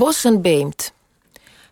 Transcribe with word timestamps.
Bos 0.00 0.24
en 0.24 0.42
Beemt. 0.42 0.92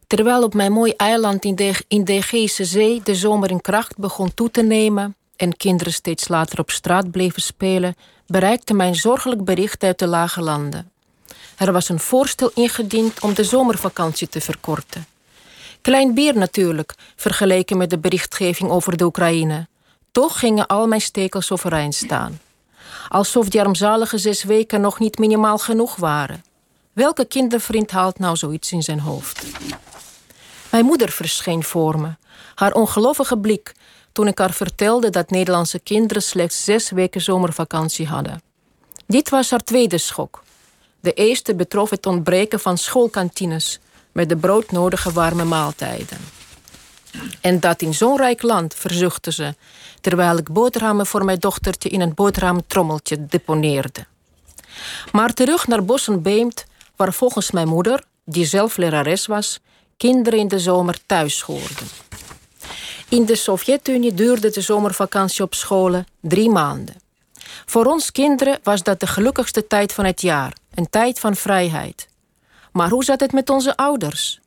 Terwijl 0.07 0.43
op 0.43 0.55
mijn 0.55 0.73
mooi 0.73 0.93
eiland 0.97 1.45
in 1.45 1.55
de, 1.55 1.85
in 1.89 2.05
de 2.05 2.47
Zee 2.47 3.01
de 3.03 3.15
zomer 3.15 3.51
in 3.51 3.61
kracht 3.61 3.97
begon 3.97 4.35
toe 4.35 4.51
te 4.51 4.63
nemen 4.63 5.17
en 5.37 5.57
kinderen 5.57 5.93
steeds 5.93 6.29
later 6.29 6.59
op 6.59 6.71
straat 6.71 7.11
bleven 7.11 7.43
spelen, 7.43 7.97
bereikte 8.27 8.75
mijn 8.75 8.95
zorgelijk 8.95 9.45
bericht 9.45 9.83
uit 9.83 9.99
de 9.99 10.07
lage 10.07 10.43
landen. 10.43 10.91
Er 11.57 11.73
was 11.73 11.89
een 11.89 11.99
voorstel 11.99 12.51
ingediend 12.55 13.21
om 13.21 13.35
de 13.35 13.45
zomervakantie 13.45 14.29
te 14.29 14.41
verkorten. 14.41 15.07
Klein 15.81 16.15
bier 16.15 16.37
natuurlijk, 16.37 16.95
vergeleken 17.17 17.77
met 17.77 17.91
de 17.91 17.99
berichtgeving 17.99 18.71
over 18.71 18.97
de 18.97 19.05
Oekraïne. 19.05 19.67
Toch 20.13 20.39
gingen 20.39 20.67
al 20.67 20.87
mijn 20.87 21.01
stekels 21.01 21.51
overeind 21.51 21.95
staan. 21.95 22.41
Alsof 23.09 23.49
die 23.49 23.61
armzalige 23.61 24.19
zes 24.19 24.45
weken 24.45 24.81
nog 24.81 24.99
niet 24.99 25.19
minimaal 25.19 25.59
genoeg 25.59 25.97
waren. 25.97 26.47
Welke 26.99 27.25
kindervriend 27.25 27.91
haalt 27.91 28.19
nou 28.19 28.37
zoiets 28.37 28.73
in 28.73 28.83
zijn 28.83 29.01
hoofd? 29.01 29.43
Mijn 30.71 30.85
moeder 30.85 31.11
verscheen 31.11 31.65
voor 31.65 32.01
me. 32.01 32.09
Haar 32.55 32.73
ongelovige 32.73 33.39
blik 33.39 33.75
toen 34.13 34.27
ik 34.27 34.39
haar 34.39 34.53
vertelde 34.53 35.11
dat 35.11 35.31
Nederlandse 35.31 35.79
kinderen 35.79 36.23
slechts 36.23 36.65
zes 36.65 36.91
weken 36.91 37.21
zomervakantie 37.21 38.07
hadden. 38.07 38.43
Dit 39.07 39.29
was 39.29 39.51
haar 39.51 39.65
tweede 39.65 39.99
schok. 39.99 40.43
De 41.01 41.13
eerste 41.13 41.55
betrof 41.55 41.91
het 41.91 42.07
ontbreken 42.07 42.61
van 42.61 42.79
schoolkantines 42.79 43.81
met 44.13 44.29
de 44.29 44.37
broodnodige 44.37 45.13
warme 45.13 45.45
maaltijden. 45.45 46.19
En 47.41 47.61
dat 47.61 47.83
in 47.83 47.95
zo'n 47.95 48.17
rijk 48.17 48.43
land, 48.43 48.75
verzuchtte 48.75 49.33
ze, 49.33 49.55
terwijl 50.01 50.37
ik 50.37 50.53
boterhammen 50.53 51.07
voor 51.07 51.25
mijn 51.25 51.39
dochtertje 51.39 51.89
in 51.89 52.01
een 52.01 52.15
boterhamtrommeltje 52.15 53.27
deponeerde. 53.27 54.07
Maar 55.13 55.35
terug 55.35 55.67
naar 55.67 55.85
Bossenbeemt, 55.85 56.67
waar 56.99 57.13
volgens 57.13 57.51
mijn 57.51 57.69
moeder, 57.69 58.05
die 58.25 58.45
zelf 58.45 58.77
lerares 58.77 59.27
was, 59.27 59.61
kinderen 59.97 60.39
in 60.39 60.49
de 60.49 60.59
zomer 60.59 60.99
thuis 61.07 61.41
hoorden. 61.41 61.87
In 63.09 63.25
de 63.25 63.37
Sovjet-Unie 63.37 64.15
duurde 64.15 64.51
de 64.51 64.61
zomervakantie 64.61 65.45
op 65.45 65.55
scholen 65.55 66.07
drie 66.21 66.51
maanden. 66.51 66.95
Voor 67.67 67.85
ons 67.85 68.13
kinderen 68.13 68.59
was 68.63 68.83
dat 68.83 69.01
de 69.01 69.07
gelukkigste 69.07 69.67
tijd 69.67 69.93
van 69.93 70.05
het 70.05 70.21
jaar, 70.21 70.57
een 70.75 70.91
tijd 70.91 71.21
van 71.21 71.37
vrijheid. 71.37 72.09
Maar 72.73 72.91
hoe 72.91 73.05
zat 73.05 73.21
het 73.21 73.33
met 73.33 73.51
onze 73.51 73.77
ouders? 73.77 74.41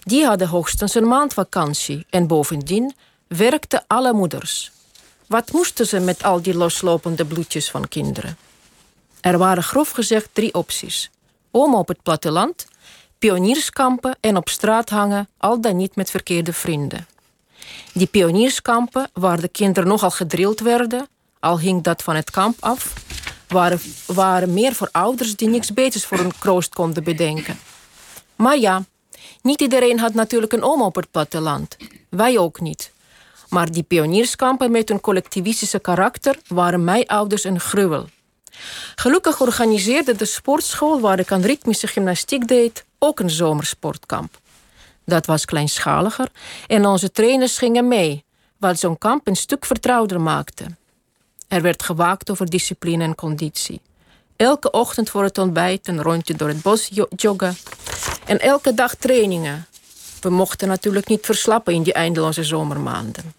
Die 0.00 0.24
hadden 0.24 0.48
hoogstens 0.48 0.94
een 0.94 1.08
maand 1.08 1.34
vakantie 1.34 2.06
en 2.10 2.26
bovendien 2.26 2.94
werkten 3.26 3.84
alle 3.86 4.12
moeders. 4.12 4.70
Wat 5.26 5.52
moesten 5.52 5.86
ze 5.86 6.00
met 6.00 6.22
al 6.22 6.42
die 6.42 6.54
loslopende 6.54 7.24
bloedjes 7.24 7.70
van 7.70 7.88
kinderen? 7.88 8.36
Er 9.20 9.38
waren 9.38 9.62
grof 9.62 9.90
gezegd 9.90 10.28
drie 10.32 10.54
opties: 10.54 11.10
oma 11.50 11.78
op 11.78 11.88
het 11.88 12.02
platteland, 12.02 12.66
pionierskampen 13.18 14.16
en 14.20 14.36
op 14.36 14.48
straat 14.48 14.90
hangen, 14.90 15.28
al 15.38 15.60
dan 15.60 15.76
niet 15.76 15.96
met 15.96 16.10
verkeerde 16.10 16.52
vrienden. 16.52 17.06
Die 17.92 18.06
pionierskampen, 18.06 19.10
waar 19.12 19.40
de 19.40 19.48
kinderen 19.48 19.88
nogal 19.88 20.10
gedrild 20.10 20.60
werden, 20.60 21.08
al 21.40 21.60
hing 21.60 21.82
dat 21.82 22.02
van 22.02 22.16
het 22.16 22.30
kamp 22.30 22.56
af, 22.60 22.92
waren, 23.48 23.80
waren 24.06 24.54
meer 24.54 24.74
voor 24.74 24.88
ouders 24.92 25.36
die 25.36 25.48
niks 25.48 25.72
beters 25.72 26.04
voor 26.04 26.18
een 26.18 26.38
kroost 26.38 26.74
konden 26.74 27.04
bedenken. 27.04 27.58
Maar 28.36 28.58
ja, 28.58 28.84
niet 29.42 29.60
iedereen 29.60 29.98
had 29.98 30.14
natuurlijk 30.14 30.52
een 30.52 30.62
oom 30.62 30.82
op 30.82 30.94
het 30.94 31.10
platteland. 31.10 31.76
Wij 32.08 32.38
ook 32.38 32.60
niet. 32.60 32.92
Maar 33.48 33.72
die 33.72 33.82
pionierskampen 33.82 34.70
met 34.70 34.90
een 34.90 35.00
collectivistische 35.00 35.78
karakter 35.78 36.38
waren 36.46 36.84
mijn 36.84 37.06
ouders 37.06 37.44
een 37.44 37.60
gruwel. 37.60 38.06
Gelukkig 38.94 39.40
organiseerde 39.40 40.14
de 40.16 40.24
sportschool 40.24 41.00
waar 41.00 41.18
ik 41.18 41.32
aan 41.32 41.40
ritmische 41.40 41.86
gymnastiek 41.86 42.48
deed 42.48 42.84
ook 42.98 43.20
een 43.20 43.30
zomersportkamp. 43.30 44.38
Dat 45.04 45.26
was 45.26 45.44
kleinschaliger 45.44 46.28
en 46.66 46.86
onze 46.86 47.10
trainers 47.10 47.58
gingen 47.58 47.88
mee, 47.88 48.24
wat 48.56 48.78
zo'n 48.78 48.98
kamp 48.98 49.26
een 49.26 49.36
stuk 49.36 49.64
vertrouwder 49.64 50.20
maakte. 50.20 50.64
Er 51.48 51.62
werd 51.62 51.82
gewaakt 51.82 52.30
over 52.30 52.50
discipline 52.50 53.04
en 53.04 53.14
conditie. 53.14 53.80
Elke 54.36 54.70
ochtend 54.70 55.10
voor 55.10 55.22
het 55.22 55.38
ontbijt 55.38 55.88
een 55.88 56.02
rondje 56.02 56.34
door 56.34 56.48
het 56.48 56.62
bos 56.62 56.90
joggen. 57.16 57.56
En 58.24 58.40
elke 58.40 58.74
dag 58.74 58.94
trainingen. 58.94 59.66
We 60.20 60.30
mochten 60.30 60.68
natuurlijk 60.68 61.08
niet 61.08 61.24
verslappen 61.24 61.74
in 61.74 61.82
die 61.82 61.92
eindeloze 61.92 62.44
zomermaanden. 62.44 63.34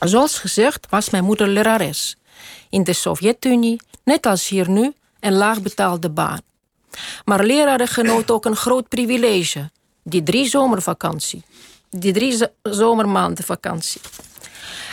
Zoals 0.00 0.38
gezegd 0.38 0.86
was 0.90 1.10
mijn 1.10 1.24
moeder 1.24 1.48
lerares. 1.48 2.16
In 2.70 2.84
de 2.84 2.92
Sovjet-Unie, 2.92 3.80
net 4.04 4.26
als 4.26 4.48
hier 4.48 4.70
nu, 4.70 4.92
een 5.20 5.32
laagbetaalde 5.32 6.10
baan. 6.10 6.40
Maar 7.24 7.44
leraren 7.44 7.88
genoten 7.88 8.34
ook 8.34 8.44
een 8.44 8.56
groot 8.56 8.88
privilege. 8.88 9.70
Die 10.02 10.22
drie 10.22 10.48
zomervakantie. 10.48 11.42
Die 11.90 12.12
drie 12.12 12.38
zomermaanden 12.62 13.44
vakantie. 13.44 14.00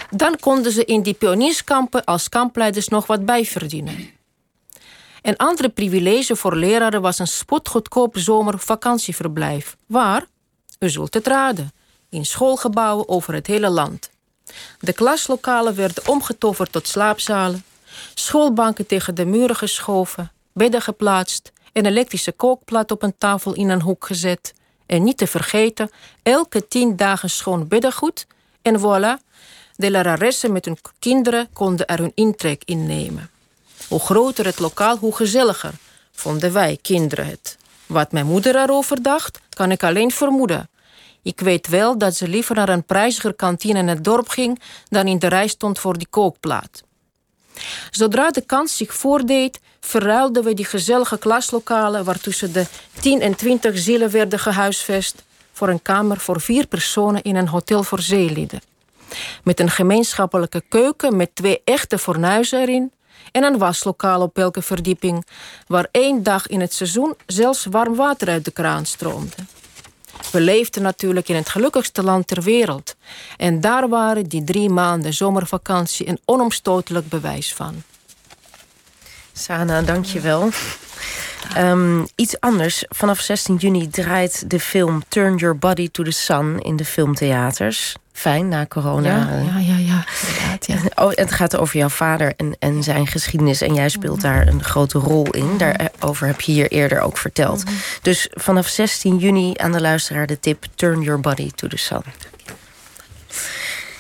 Dan 0.09 0.40
konden 0.40 0.72
ze 0.72 0.86
in 0.86 1.02
die 1.02 1.14
pionierskampen 1.14 2.04
als 2.04 2.30
kampleiders 2.30 2.88
nog 2.88 3.08
wat 3.08 3.26
bijverdienen. 3.26 4.10
Een 5.22 5.38
andere 5.38 5.70
privilege 5.70 6.36
voor 6.36 6.56
leraren 6.56 7.02
was 7.02 7.20
een 7.20 7.28
spotgoedkoop 7.28 8.18
zomervakantieverblijf. 8.18 9.78
Waar? 9.86 10.25
U 10.80 10.90
zult 10.90 11.14
het 11.14 11.28
raden. 11.28 11.72
In 12.10 12.25
schoolgebouwen 12.25 13.10
over 13.10 13.34
het 13.34 13.48
hele 13.48 13.70
land. 13.70 14.10
De 14.80 14.94
klaslokalen 14.94 15.75
werden 15.75 16.08
omgetoverd 16.08 16.72
tot 16.72 16.88
slaapzalen. 16.88 17.64
Schoolbanken 18.14 18.86
tegen 18.86 19.16
de 19.16 19.25
muren 19.25 19.56
geschoven. 19.56 20.31
Bedden 20.53 20.81
geplaatst. 20.81 21.52
Een 21.74 21.86
elektrische 21.86 22.31
kookplaat 22.31 22.92
op 22.92 23.03
een 23.03 23.18
tafel 23.18 23.53
in 23.53 23.69
een 23.69 23.81
hoek 23.81 24.06
gezet. 24.06 24.53
En 24.86 25.03
niet 25.03 25.18
te 25.18 25.28
vergeten, 25.28 25.90
elke 26.24 26.68
tien 26.68 26.96
dagen 26.96 27.30
schoon 27.30 27.68
beddengoed. 27.68 28.28
En 28.62 28.80
voilà, 28.80 29.24
de 29.75 29.92
leraressen 29.92 30.52
met 30.52 30.66
hun 30.66 30.78
kinderen 31.00 31.47
konden 31.53 31.88
er 31.88 31.97
hun 31.97 32.12
intrek 32.16 32.62
innemen. 32.66 33.30
Hoe 33.88 34.00
groter 34.00 34.46
het 34.46 34.59
lokaal, 34.59 34.97
hoe 34.97 35.16
gezelliger, 35.16 35.74
vonden 36.12 36.53
wij 36.53 36.78
kinderen 36.81 37.25
het. 37.25 37.58
Wat 37.86 38.12
mijn 38.12 38.25
moeder 38.25 38.56
erover 38.56 39.02
dacht, 39.02 39.40
kan 39.50 39.72
ik 39.72 39.84
alleen 39.84 40.12
vermoeden. 40.12 40.69
Ik 41.24 41.40
weet 41.40 41.68
wel 41.68 41.98
dat 41.98 42.16
ze 42.16 42.28
liever 42.28 42.56
naar 42.56 42.70
een 42.70 42.86
prijziger 42.86 43.34
kantine 43.34 43.80
in 43.80 43.88
het 43.88 44.04
dorp 44.04 44.30
ging 44.30 44.62
dan 44.90 45.08
in 45.08 45.20
de 45.20 45.28
rij 45.28 45.48
stond 45.48 45.80
voor 45.80 45.98
die 45.98 46.08
kookplaat. 46.10 46.84
Zodra 47.92 48.30
de 48.30 48.42
kans 48.42 48.78
zich 48.78 48.94
voordeed, 48.94 49.60
verruilden 49.80 50.44
we 50.44 50.54
die 50.54 50.66
gezellige 50.66 51.18
klaslokalen 51.18 52.04
waar 52.04 52.20
tussen 52.20 52.54
de 52.54 52.66
10 53.00 53.22
en 53.22 53.36
20 53.36 53.78
zielen 53.78 54.12
werden 54.12 54.40
gehuisvest 54.40 55.24
voor 55.52 55.70
een 55.70 55.82
kamer 55.82 56.20
voor 56.20 56.42
vier 56.42 56.68
personen 56.68 57.22
in 57.22 57.36
een 57.36 57.48
hotel 57.48 57.84
voor 57.84 58.02
zeelieden. 58.02 58.62
Met 59.44 59.60
een 59.60 59.70
gemeenschappelijke 59.70 60.64
keuken 60.70 61.16
met 61.16 61.36
twee 61.36 61.62
echte 61.64 61.98
fornuizen 61.98 62.60
erin 62.60 62.92
en 63.32 63.44
een 63.44 63.58
waslokaal 63.58 64.22
op 64.22 64.38
elke 64.38 64.62
verdieping, 64.62 65.26
waar 65.68 65.88
één 65.92 66.24
dag 66.24 66.48
in 66.48 66.62
het 66.62 66.74
seizoen 66.74 67.16
zelfs 67.26 67.66
warm 67.66 67.96
water 67.96 68.28
uit 68.28 68.46
de 68.46 68.52
kraan 68.52 68.86
stroomde. 68.86 69.36
We 70.31 70.41
leefden 70.41 70.84
natuurlijk 70.84 71.29
in 71.29 71.35
het 71.35 71.50
gelukkigste 71.50 72.03
land 72.03 72.28
ter 72.28 72.41
wereld. 72.41 72.96
En 73.38 73.62
daar 73.62 73.90
waren 73.90 74.24
die 74.24 74.44
drie 74.44 74.69
maanden 74.69 75.13
zomervakantie 75.13 76.07
een 76.07 76.19
onomstotelijk 76.25 77.09
bewijs 77.09 77.53
van. 77.53 77.84
Sana, 79.34 79.81
dankjewel. 79.81 80.50
Um, 81.57 82.07
iets 82.16 82.40
anders. 82.40 82.84
Vanaf 82.90 83.19
16 83.19 83.56
juni 83.56 83.90
draait 83.90 84.50
de 84.50 84.59
film 84.59 85.03
Turn 85.07 85.35
Your 85.35 85.57
Body 85.57 85.90
to 85.91 86.03
the 86.03 86.12
Sun 86.12 86.59
in 86.59 86.75
de 86.75 86.85
filmtheaters. 86.85 87.95
Fijn, 88.12 88.47
na 88.47 88.66
corona. 88.66 89.44
Ja, 89.44 89.59
ja, 89.59 89.78
ja. 89.78 90.06
Ja. 90.65 90.77
Oh, 90.95 91.12
het 91.12 91.31
gaat 91.31 91.57
over 91.57 91.77
jouw 91.77 91.89
vader 91.89 92.33
en, 92.38 92.56
en 92.60 92.83
zijn 92.83 93.07
geschiedenis. 93.07 93.62
En 93.62 93.74
jij 93.74 93.89
speelt 93.89 94.21
daar 94.21 94.48
een 94.48 94.63
grote 94.63 95.00
rol 95.00 95.31
in. 95.31 95.57
Daarover 95.57 96.27
heb 96.27 96.42
je 96.42 96.51
hier 96.51 96.71
eerder 96.71 97.01
ook 97.01 97.18
verteld. 97.18 97.63
Dus 98.01 98.27
vanaf 98.31 98.68
16 98.68 99.18
juni 99.18 99.54
aan 99.56 99.71
de 99.71 99.81
luisteraar 99.81 100.27
de 100.27 100.39
tip 100.39 100.65
Turn 100.75 101.01
Your 101.01 101.19
Body 101.19 101.51
to 101.56 101.68
the 101.68 101.77
Sun. 101.77 102.04